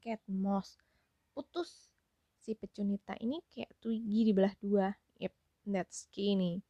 cat 0.00 0.22
moss, 0.30 0.80
putus. 1.36 1.92
Si 2.40 2.54
Pecunita 2.54 3.18
ini 3.20 3.42
kayak 3.50 3.74
twiggy 3.82 4.32
dibelah 4.32 4.54
dua. 4.62 4.94
Yep, 5.18 5.34
that's 5.66 6.06
skinny. 6.06 6.62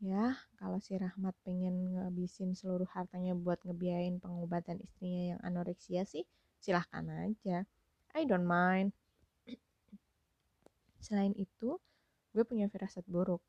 Ya, 0.00 0.38
kalau 0.56 0.80
si 0.80 0.96
Rahmat 0.96 1.36
pengen 1.44 1.92
ngabisin 1.92 2.56
seluruh 2.56 2.88
hartanya 2.96 3.36
buat 3.36 3.60
ngebiayain 3.66 4.16
pengobatan 4.16 4.80
istrinya 4.80 5.36
yang 5.36 5.40
anoreksia 5.44 6.08
sih, 6.08 6.24
silahkan 6.56 7.04
aja. 7.10 7.68
I 8.14 8.26
don't 8.26 8.46
mind. 8.46 8.90
Selain 11.00 11.32
itu, 11.38 11.78
gue 12.34 12.44
punya 12.44 12.66
firasat 12.66 13.06
buruk. 13.06 13.40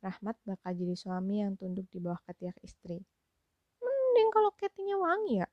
Rahmat 0.00 0.38
bakal 0.48 0.72
jadi 0.72 0.96
suami 0.96 1.44
yang 1.44 1.60
tunduk 1.60 1.84
di 1.92 2.00
bawah 2.00 2.18
ketiak 2.24 2.56
istri. 2.64 3.04
Mending 3.84 4.28
kalau 4.32 4.50
ketinya 4.56 4.96
wangi 4.96 5.44
ya. 5.44 5.48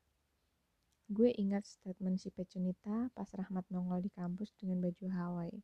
Gue 1.08 1.32
ingat 1.36 1.68
statement 1.68 2.20
si 2.20 2.32
Pecunita 2.32 3.12
pas 3.16 3.28
Rahmat 3.32 3.64
nongol 3.72 4.04
di 4.04 4.12
kampus 4.12 4.52
dengan 4.60 4.84
baju 4.84 5.06
Hawaii. 5.12 5.60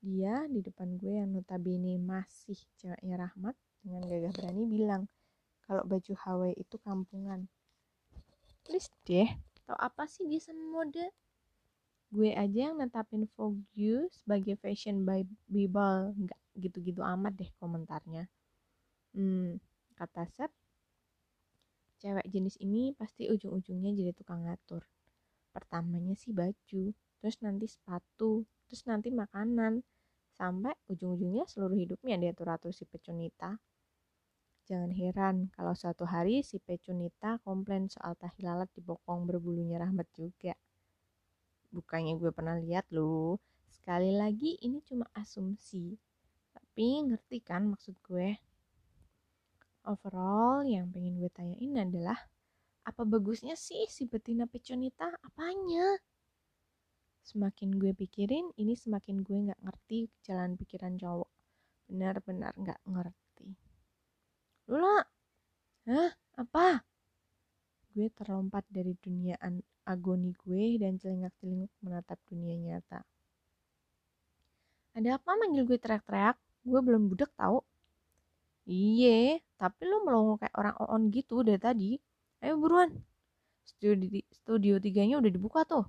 Dia 0.00 0.48
di 0.48 0.60
depan 0.64 0.96
gue 0.96 1.20
yang 1.20 1.30
notabene 1.32 2.00
masih 2.00 2.56
ceweknya 2.80 3.20
Rahmat 3.20 3.54
dengan 3.84 4.02
gagah 4.08 4.32
berani 4.32 4.64
bilang 4.66 5.02
kalau 5.64 5.84
baju 5.84 6.12
Hawaii 6.24 6.56
itu 6.56 6.76
kampungan. 6.80 7.48
Please 8.64 8.88
deh, 9.04 9.28
tau 9.64 9.76
apa 9.76 10.08
sih 10.08 10.24
dia 10.28 10.40
sama 10.40 10.64
mode? 10.68 11.06
Gue 12.14 12.30
aja 12.42 12.58
yang 12.68 12.76
netapin 12.80 13.24
Vogue 13.34 14.06
sebagai 14.18 14.54
fashion 14.62 14.96
bible, 15.50 16.00
nggak 16.22 16.40
gitu-gitu 16.62 17.00
amat 17.14 17.32
deh 17.40 17.50
komentarnya. 17.60 18.24
Hmm, 19.16 19.56
kata 19.98 20.22
Sep, 20.34 20.52
cewek 22.00 22.26
jenis 22.34 22.56
ini 22.66 22.82
pasti 23.00 23.22
ujung-ujungnya 23.34 23.90
jadi 23.98 24.12
tukang 24.18 24.40
ngatur. 24.44 24.82
Pertamanya 25.54 26.14
sih 26.22 26.32
baju, 26.40 26.84
terus 27.20 27.36
nanti 27.44 27.66
sepatu, 27.74 28.32
terus 28.68 28.82
nanti 28.90 29.08
makanan, 29.22 29.74
sampai 30.38 30.74
ujung-ujungnya 30.92 31.44
seluruh 31.52 31.78
hidupnya 31.82 32.16
diatur-atur 32.22 32.72
si 32.78 32.84
pecunita. 32.92 33.50
Jangan 34.68 34.92
heran 35.00 35.36
kalau 35.56 35.74
suatu 35.80 36.04
hari 36.14 36.36
si 36.48 36.56
Pecunita 36.66 37.30
komplain 37.46 37.84
soal 37.94 38.12
tahi 38.22 38.40
lalat 38.46 38.70
di 38.76 38.80
bokong 38.88 39.20
berbulunya 39.28 39.76
Rahmat 39.82 40.08
juga. 40.20 40.54
Bukannya 41.72 42.20
gue 42.20 42.30
pernah 42.30 42.60
lihat 42.60 42.92
loh. 42.92 43.40
Sekali 43.72 44.12
lagi 44.12 44.60
ini 44.60 44.84
cuma 44.84 45.08
asumsi. 45.16 45.96
Tapi 46.52 47.08
ngerti 47.08 47.40
kan 47.40 47.72
maksud 47.72 47.96
gue? 48.04 48.36
Overall 49.88 50.62
yang 50.68 50.92
pengen 50.92 51.18
gue 51.18 51.32
tanyain 51.32 51.74
adalah 51.80 52.20
apa 52.84 53.02
bagusnya 53.02 53.56
sih 53.56 53.88
si 53.88 54.04
betina 54.04 54.44
Pecunita? 54.44 55.10
Apanya? 55.24 55.96
Semakin 57.22 57.78
gue 57.80 57.94
pikirin, 57.96 58.52
ini 58.58 58.74
semakin 58.74 59.22
gue 59.22 59.48
gak 59.48 59.62
ngerti 59.62 60.10
jalan 60.26 60.58
pikiran 60.60 60.98
cowok. 61.00 61.30
Benar-benar 61.88 62.52
gak 62.60 62.80
ngerti. 62.84 63.48
Lula, 64.68 65.02
hah? 65.88 66.10
Apa? 66.36 66.82
Gue 67.94 68.10
terlompat 68.10 68.66
dari 68.68 68.98
dunia 68.98 69.38
agoni 69.82 70.30
gue 70.42 70.78
dan 70.82 70.98
celingak-celinguk 71.00 71.72
menatap 71.82 72.18
dunia 72.30 72.54
nyata. 72.58 73.02
Ada 74.92 75.16
apa 75.16 75.30
manggil 75.40 75.64
gue 75.64 75.78
teriak-teriak? 75.80 76.36
Gue 76.62 76.80
belum 76.84 77.08
budek 77.10 77.32
tau. 77.34 77.64
Iye, 78.68 79.42
tapi 79.58 79.82
lo 79.90 80.06
melongo 80.06 80.38
kayak 80.38 80.54
orang 80.54 80.76
on 80.78 81.02
gitu 81.10 81.42
dari 81.42 81.58
tadi. 81.58 81.90
Ayo 82.44 82.54
buruan. 82.60 82.90
Studio, 83.62 84.22
studio 84.30 84.74
tiganya 84.82 85.18
udah 85.18 85.30
dibuka 85.32 85.62
tuh. 85.66 85.86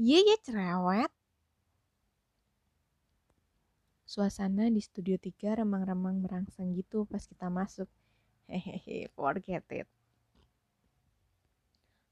Iye, 0.00 0.22
ye 0.24 0.36
cerewet. 0.44 1.12
Suasana 4.06 4.70
di 4.70 4.80
studio 4.80 5.18
3 5.18 5.60
remang-remang 5.60 6.22
merangsang 6.22 6.72
gitu 6.78 7.04
pas 7.10 7.20
kita 7.26 7.50
masuk. 7.50 7.90
Hehehe, 8.46 9.10
forget 9.18 9.66
it. 9.74 9.88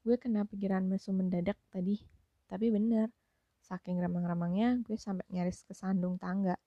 Gue 0.04 0.20
kena 0.20 0.44
pikiran 0.44 0.84
mesum 0.84 1.16
mendadak 1.16 1.56
tadi. 1.72 1.96
Tapi 2.44 2.68
bener, 2.68 3.08
saking 3.64 3.96
remang-remangnya 3.98 4.84
gue 4.84 5.00
sampai 5.00 5.24
nyaris 5.32 5.64
kesandung 5.64 6.20
tangga. 6.20 6.60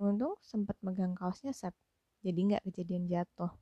Untung 0.00 0.40
sempet 0.40 0.80
megang 0.80 1.12
kaosnya 1.12 1.52
Sep, 1.52 1.76
jadi 2.24 2.40
nggak 2.40 2.62
kejadian 2.64 3.04
jatuh. 3.12 3.52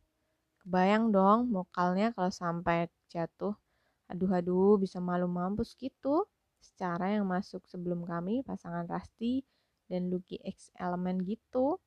Kebayang 0.62 1.10
dong 1.10 1.50
mokalnya 1.50 2.14
kalau 2.14 2.30
sampai 2.30 2.86
jatuh. 3.10 3.58
Aduh-aduh 4.06 4.78
bisa 4.78 5.02
malu 5.02 5.26
mampus 5.26 5.74
gitu. 5.74 6.30
Secara 6.62 7.18
yang 7.18 7.26
masuk 7.26 7.66
sebelum 7.66 8.06
kami 8.06 8.46
pasangan 8.46 8.86
Rasti 8.86 9.42
dan 9.90 10.12
Lucky 10.12 10.38
X 10.44 10.70
elemen 10.78 11.24
gitu 11.26 11.82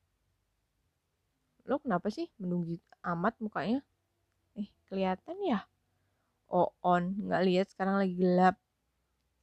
lo 1.62 1.78
kenapa 1.78 2.10
sih 2.10 2.26
menunggu 2.42 2.74
amat 3.06 3.38
mukanya 3.38 3.78
eh 4.58 4.66
kelihatan 4.90 5.38
ya 5.46 5.62
on 6.84 7.02
nggak 7.16 7.42
lihat 7.48 7.66
sekarang 7.72 7.96
lagi 8.00 8.14
gelap. 8.14 8.56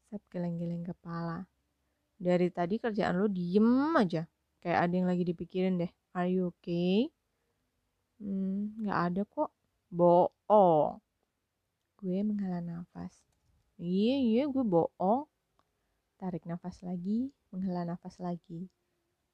Sep 0.09 0.21
geleng-geleng 0.29 0.85
kepala. 0.85 1.45
Dari 2.19 2.47
tadi 2.53 2.77
kerjaan 2.77 3.17
lo 3.17 3.27
diem 3.27 3.93
aja. 3.97 4.23
Kayak 4.61 4.79
ada 4.85 4.93
yang 4.93 5.07
lagi 5.09 5.23
dipikirin 5.25 5.81
deh. 5.81 5.91
Are 6.13 6.29
you 6.29 6.53
okay? 6.53 7.09
Hmm 8.21 8.77
nggak 8.85 8.99
ada 9.11 9.21
kok. 9.25 9.49
Bohong. 9.89 11.01
Gue 11.99 12.19
menghela 12.23 12.61
nafas. 12.61 13.13
Iya 13.79 14.15
iya 14.21 14.43
gue 14.45 14.63
bohong. 14.63 15.25
Tarik 16.19 16.43
nafas 16.45 16.83
lagi 16.85 17.31
menghela 17.49 17.87
nafas 17.87 18.19
lagi. 18.21 18.69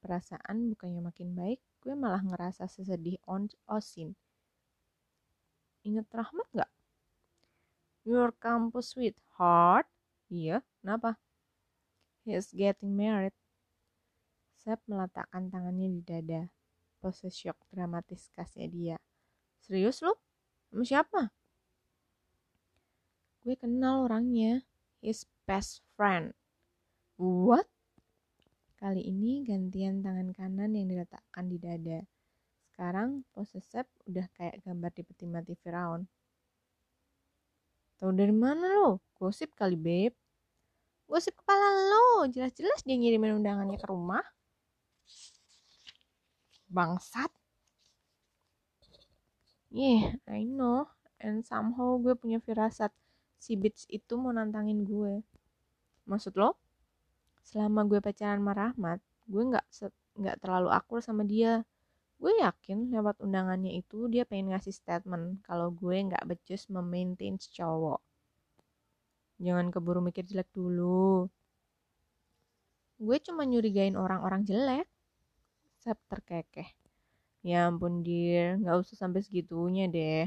Perasaan 0.00 0.70
bukannya 0.70 1.02
makin 1.02 1.34
baik, 1.34 1.58
gue 1.82 1.98
malah 1.98 2.22
ngerasa 2.22 2.70
sesedih 2.70 3.18
on 3.26 3.50
Osin. 3.66 4.14
Ingat 5.82 6.06
Rahmat 6.14 6.46
gak? 6.54 6.70
Your 8.06 8.30
campus 8.38 8.94
sweetheart? 8.94 9.90
Iya, 10.30 10.62
kenapa? 10.78 11.18
He's 12.22 12.54
getting 12.54 12.94
married. 12.94 13.34
Sep 14.62 14.78
meletakkan 14.86 15.50
tangannya 15.50 15.90
di 15.90 16.02
dada. 16.06 16.46
Pose 17.02 17.26
shock 17.34 17.58
dramatis 17.74 18.30
khasnya 18.38 18.70
dia. 18.70 18.96
Serius 19.58 20.06
lu? 20.06 20.14
Sama 20.70 20.86
siapa? 20.86 21.20
Gue 23.42 23.58
kenal 23.58 24.06
orangnya. 24.06 24.62
His 25.02 25.26
best 25.50 25.82
friend. 25.98 26.30
What? 27.18 27.66
Kali 28.78 29.02
ini 29.02 29.42
gantian 29.42 30.06
tangan 30.06 30.30
kanan 30.30 30.78
yang 30.78 30.86
diletakkan 30.86 31.50
di 31.50 31.58
dada. 31.58 32.06
Sekarang 32.70 33.26
pose 33.34 33.58
Sep 33.58 33.90
udah 34.06 34.30
kayak 34.38 34.62
gambar 34.62 34.94
di 34.94 35.02
peti 35.02 35.26
mati 35.26 35.58
Firaun. 35.58 36.06
Tahu 37.96 38.10
dari 38.12 38.32
mana 38.32 38.68
lo? 38.68 39.00
Gosip 39.16 39.56
kali, 39.56 39.76
Beb. 39.76 40.12
Gosip 41.08 41.38
kepala 41.38 41.66
lo. 41.88 42.28
Jelas-jelas 42.28 42.84
dia 42.84 42.96
ngirimin 42.98 43.40
undangannya 43.40 43.80
ke 43.80 43.86
rumah. 43.88 44.24
Bangsat. 46.68 47.30
Yeah, 49.72 50.16
I 50.28 50.44
know. 50.44 50.88
And 51.20 51.40
somehow 51.44 51.96
gue 51.96 52.12
punya 52.16 52.40
firasat 52.40 52.92
si 53.40 53.56
Beats 53.56 53.88
itu 53.88 54.16
mau 54.20 54.32
nantangin 54.32 54.84
gue. 54.84 55.24
Maksud 56.04 56.36
lo? 56.36 56.56
Selama 57.46 57.86
gue 57.86 58.02
pacaran 58.02 58.42
sama 58.42 58.52
Rahmat, 58.52 58.98
gue 59.30 59.42
nggak 59.52 59.64
nggak 60.16 60.36
terlalu 60.42 60.68
akur 60.72 60.98
sama 60.98 61.22
dia. 61.22 61.62
Gue 62.16 62.32
yakin 62.40 62.88
lewat 62.88 63.20
undangannya 63.20 63.76
itu 63.76 64.08
dia 64.08 64.24
pengen 64.24 64.56
ngasih 64.56 64.72
statement 64.72 65.44
kalau 65.44 65.68
gue 65.68 65.96
nggak 66.08 66.24
becus 66.24 66.64
memaintain 66.72 67.36
cowok. 67.36 68.00
Jangan 69.36 69.68
keburu 69.68 70.00
mikir 70.00 70.24
jelek 70.24 70.48
dulu. 70.56 71.28
Gue 72.96 73.16
cuma 73.20 73.44
nyurigain 73.44 73.92
orang-orang 73.92 74.48
jelek. 74.48 74.88
Sep 75.84 76.00
terkekeh. 76.08 76.72
Ya 77.44 77.68
ampun 77.68 78.00
dir, 78.00 78.56
nggak 78.58 78.76
usah 78.80 78.96
sampai 78.96 79.20
segitunya 79.20 79.84
deh. 79.86 80.26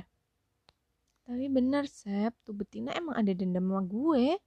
Tapi 1.26 1.46
bener 1.50 1.90
Sep, 1.90 2.38
tuh 2.46 2.54
betina 2.54 2.94
emang 2.94 3.18
ada 3.18 3.34
dendam 3.34 3.66
sama 3.66 3.82
gue. 3.84 4.38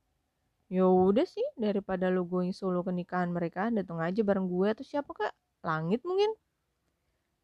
Ya 0.72 0.88
udah 0.88 1.26
sih, 1.28 1.44
daripada 1.58 2.08
lu 2.08 2.24
going 2.24 2.54
solo 2.54 2.80
ke 2.86 2.94
nikahan 2.94 3.28
mereka, 3.28 3.68
datang 3.68 4.00
aja 4.00 4.22
bareng 4.24 4.46
gue 4.48 4.68
atau 4.72 4.84
siapa 4.86 5.10
kak? 5.12 5.34
Langit 5.66 6.00
mungkin. 6.06 6.32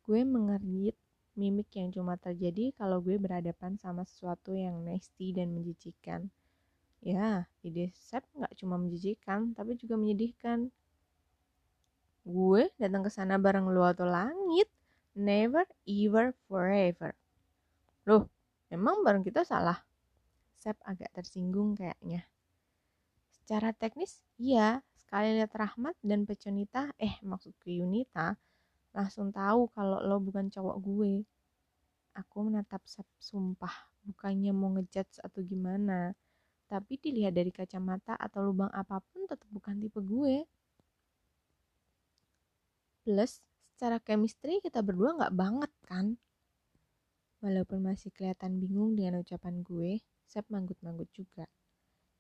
Gue 0.09 0.25
mengerit 0.25 0.97
mimik 1.37 1.69
yang 1.77 1.93
cuma 1.93 2.17
terjadi 2.17 2.73
kalau 2.81 3.05
gue 3.05 3.21
berhadapan 3.21 3.77
sama 3.77 4.09
sesuatu 4.09 4.57
yang 4.57 4.81
nasty 4.81 5.37
dan 5.37 5.53
menjijikan. 5.53 6.33
Ya, 7.05 7.45
ide 7.61 7.93
Sep 7.93 8.25
nggak 8.33 8.57
cuma 8.57 8.81
menjijikan, 8.81 9.53
tapi 9.53 9.77
juga 9.77 10.01
menyedihkan. 10.01 10.73
Gue 12.25 12.73
datang 12.81 13.05
ke 13.05 13.13
sana 13.13 13.37
bareng 13.37 13.69
lu 13.69 13.85
atau 13.85 14.09
langit. 14.09 14.73
Never, 15.13 15.69
ever, 15.85 16.33
forever. 16.49 17.13
Loh, 18.09 18.33
emang 18.73 19.05
bareng 19.05 19.29
kita 19.29 19.45
salah? 19.45 19.77
Sep 20.57 20.81
agak 20.89 21.13
tersinggung 21.13 21.77
kayaknya. 21.77 22.25
Secara 23.29 23.77
teknis, 23.77 24.25
iya, 24.41 24.81
sekali 24.97 25.37
lihat 25.37 25.53
Rahmat 25.53 26.01
dan 26.01 26.25
Peconita, 26.25 26.97
eh 26.97 27.21
maksudku 27.21 27.69
Yunita, 27.69 28.41
langsung 28.97 29.33
tahu 29.33 29.71
kalau 29.73 29.99
lo 30.03 30.17
bukan 30.21 30.49
cowok 30.53 30.77
gue. 30.83 31.15
Aku 32.19 32.51
menatap 32.51 32.83
sumpah, 33.21 33.73
bukannya 34.03 34.51
mau 34.51 34.75
ngejudge 34.75 35.23
atau 35.23 35.41
gimana. 35.45 36.13
Tapi 36.69 37.01
dilihat 37.01 37.33
dari 37.33 37.49
kacamata 37.55 38.19
atau 38.19 38.45
lubang 38.45 38.69
apa 38.75 39.01
pun 39.01 39.25
tetap 39.25 39.49
bukan 39.49 39.79
tipe 39.81 40.01
gue. 40.03 40.45
Plus, 43.07 43.41
secara 43.73 44.03
chemistry 44.03 44.61
kita 44.61 44.83
berdua 44.85 45.17
nggak 45.17 45.35
banget 45.35 45.73
kan? 45.87 46.07
Walaupun 47.41 47.87
masih 47.87 48.11
kelihatan 48.11 48.59
bingung 48.59 48.99
dengan 48.99 49.23
ucapan 49.23 49.63
gue, 49.63 50.03
Sep 50.29 50.45
manggut-manggut 50.53 51.09
juga. 51.15 51.49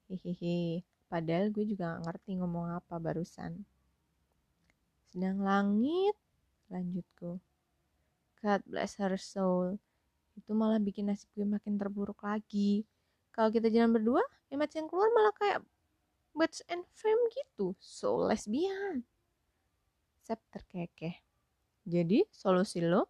Hehehe, 0.09 0.87
Padahal 1.09 1.48
gue 1.48 1.64
juga 1.64 1.96
gak 1.96 2.04
ngerti 2.04 2.31
ngomong 2.37 2.76
apa 2.76 3.00
barusan. 3.00 3.64
Sedang 5.09 5.40
langit, 5.40 6.12
lanjutku. 6.72 7.40
God 8.38 8.61
bless 8.64 8.96
her 9.02 9.18
soul. 9.18 9.76
Itu 10.38 10.54
malah 10.54 10.78
bikin 10.78 11.11
nasib 11.11 11.26
gue 11.35 11.42
makin 11.42 11.74
terburuk 11.74 12.22
lagi. 12.22 12.87
Kalau 13.35 13.50
kita 13.50 13.66
jalan 13.68 13.90
berdua, 13.90 14.22
image 14.54 14.78
yang 14.78 14.87
keluar 14.87 15.11
malah 15.11 15.35
kayak 15.35 15.61
birds 16.37 16.62
and 16.70 16.87
fame 16.94 17.18
gitu. 17.35 17.74
So 17.83 18.14
lesbian. 18.22 19.02
Sep 20.22 20.38
terkekeh. 20.54 21.18
Jadi, 21.88 22.22
solusi 22.28 22.85
lo? 22.85 23.09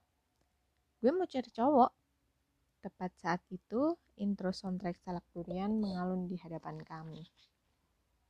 Gue 1.03 1.11
mau 1.11 1.27
cari 1.27 1.51
cowok. 1.51 1.90
Tepat 2.79 3.12
saat 3.18 3.42
itu, 3.51 3.99
intro 4.23 4.55
soundtrack 4.55 5.03
Salak 5.03 5.27
Durian 5.35 5.83
mengalun 5.83 6.31
di 6.31 6.38
hadapan 6.38 6.79
kami. 6.87 7.27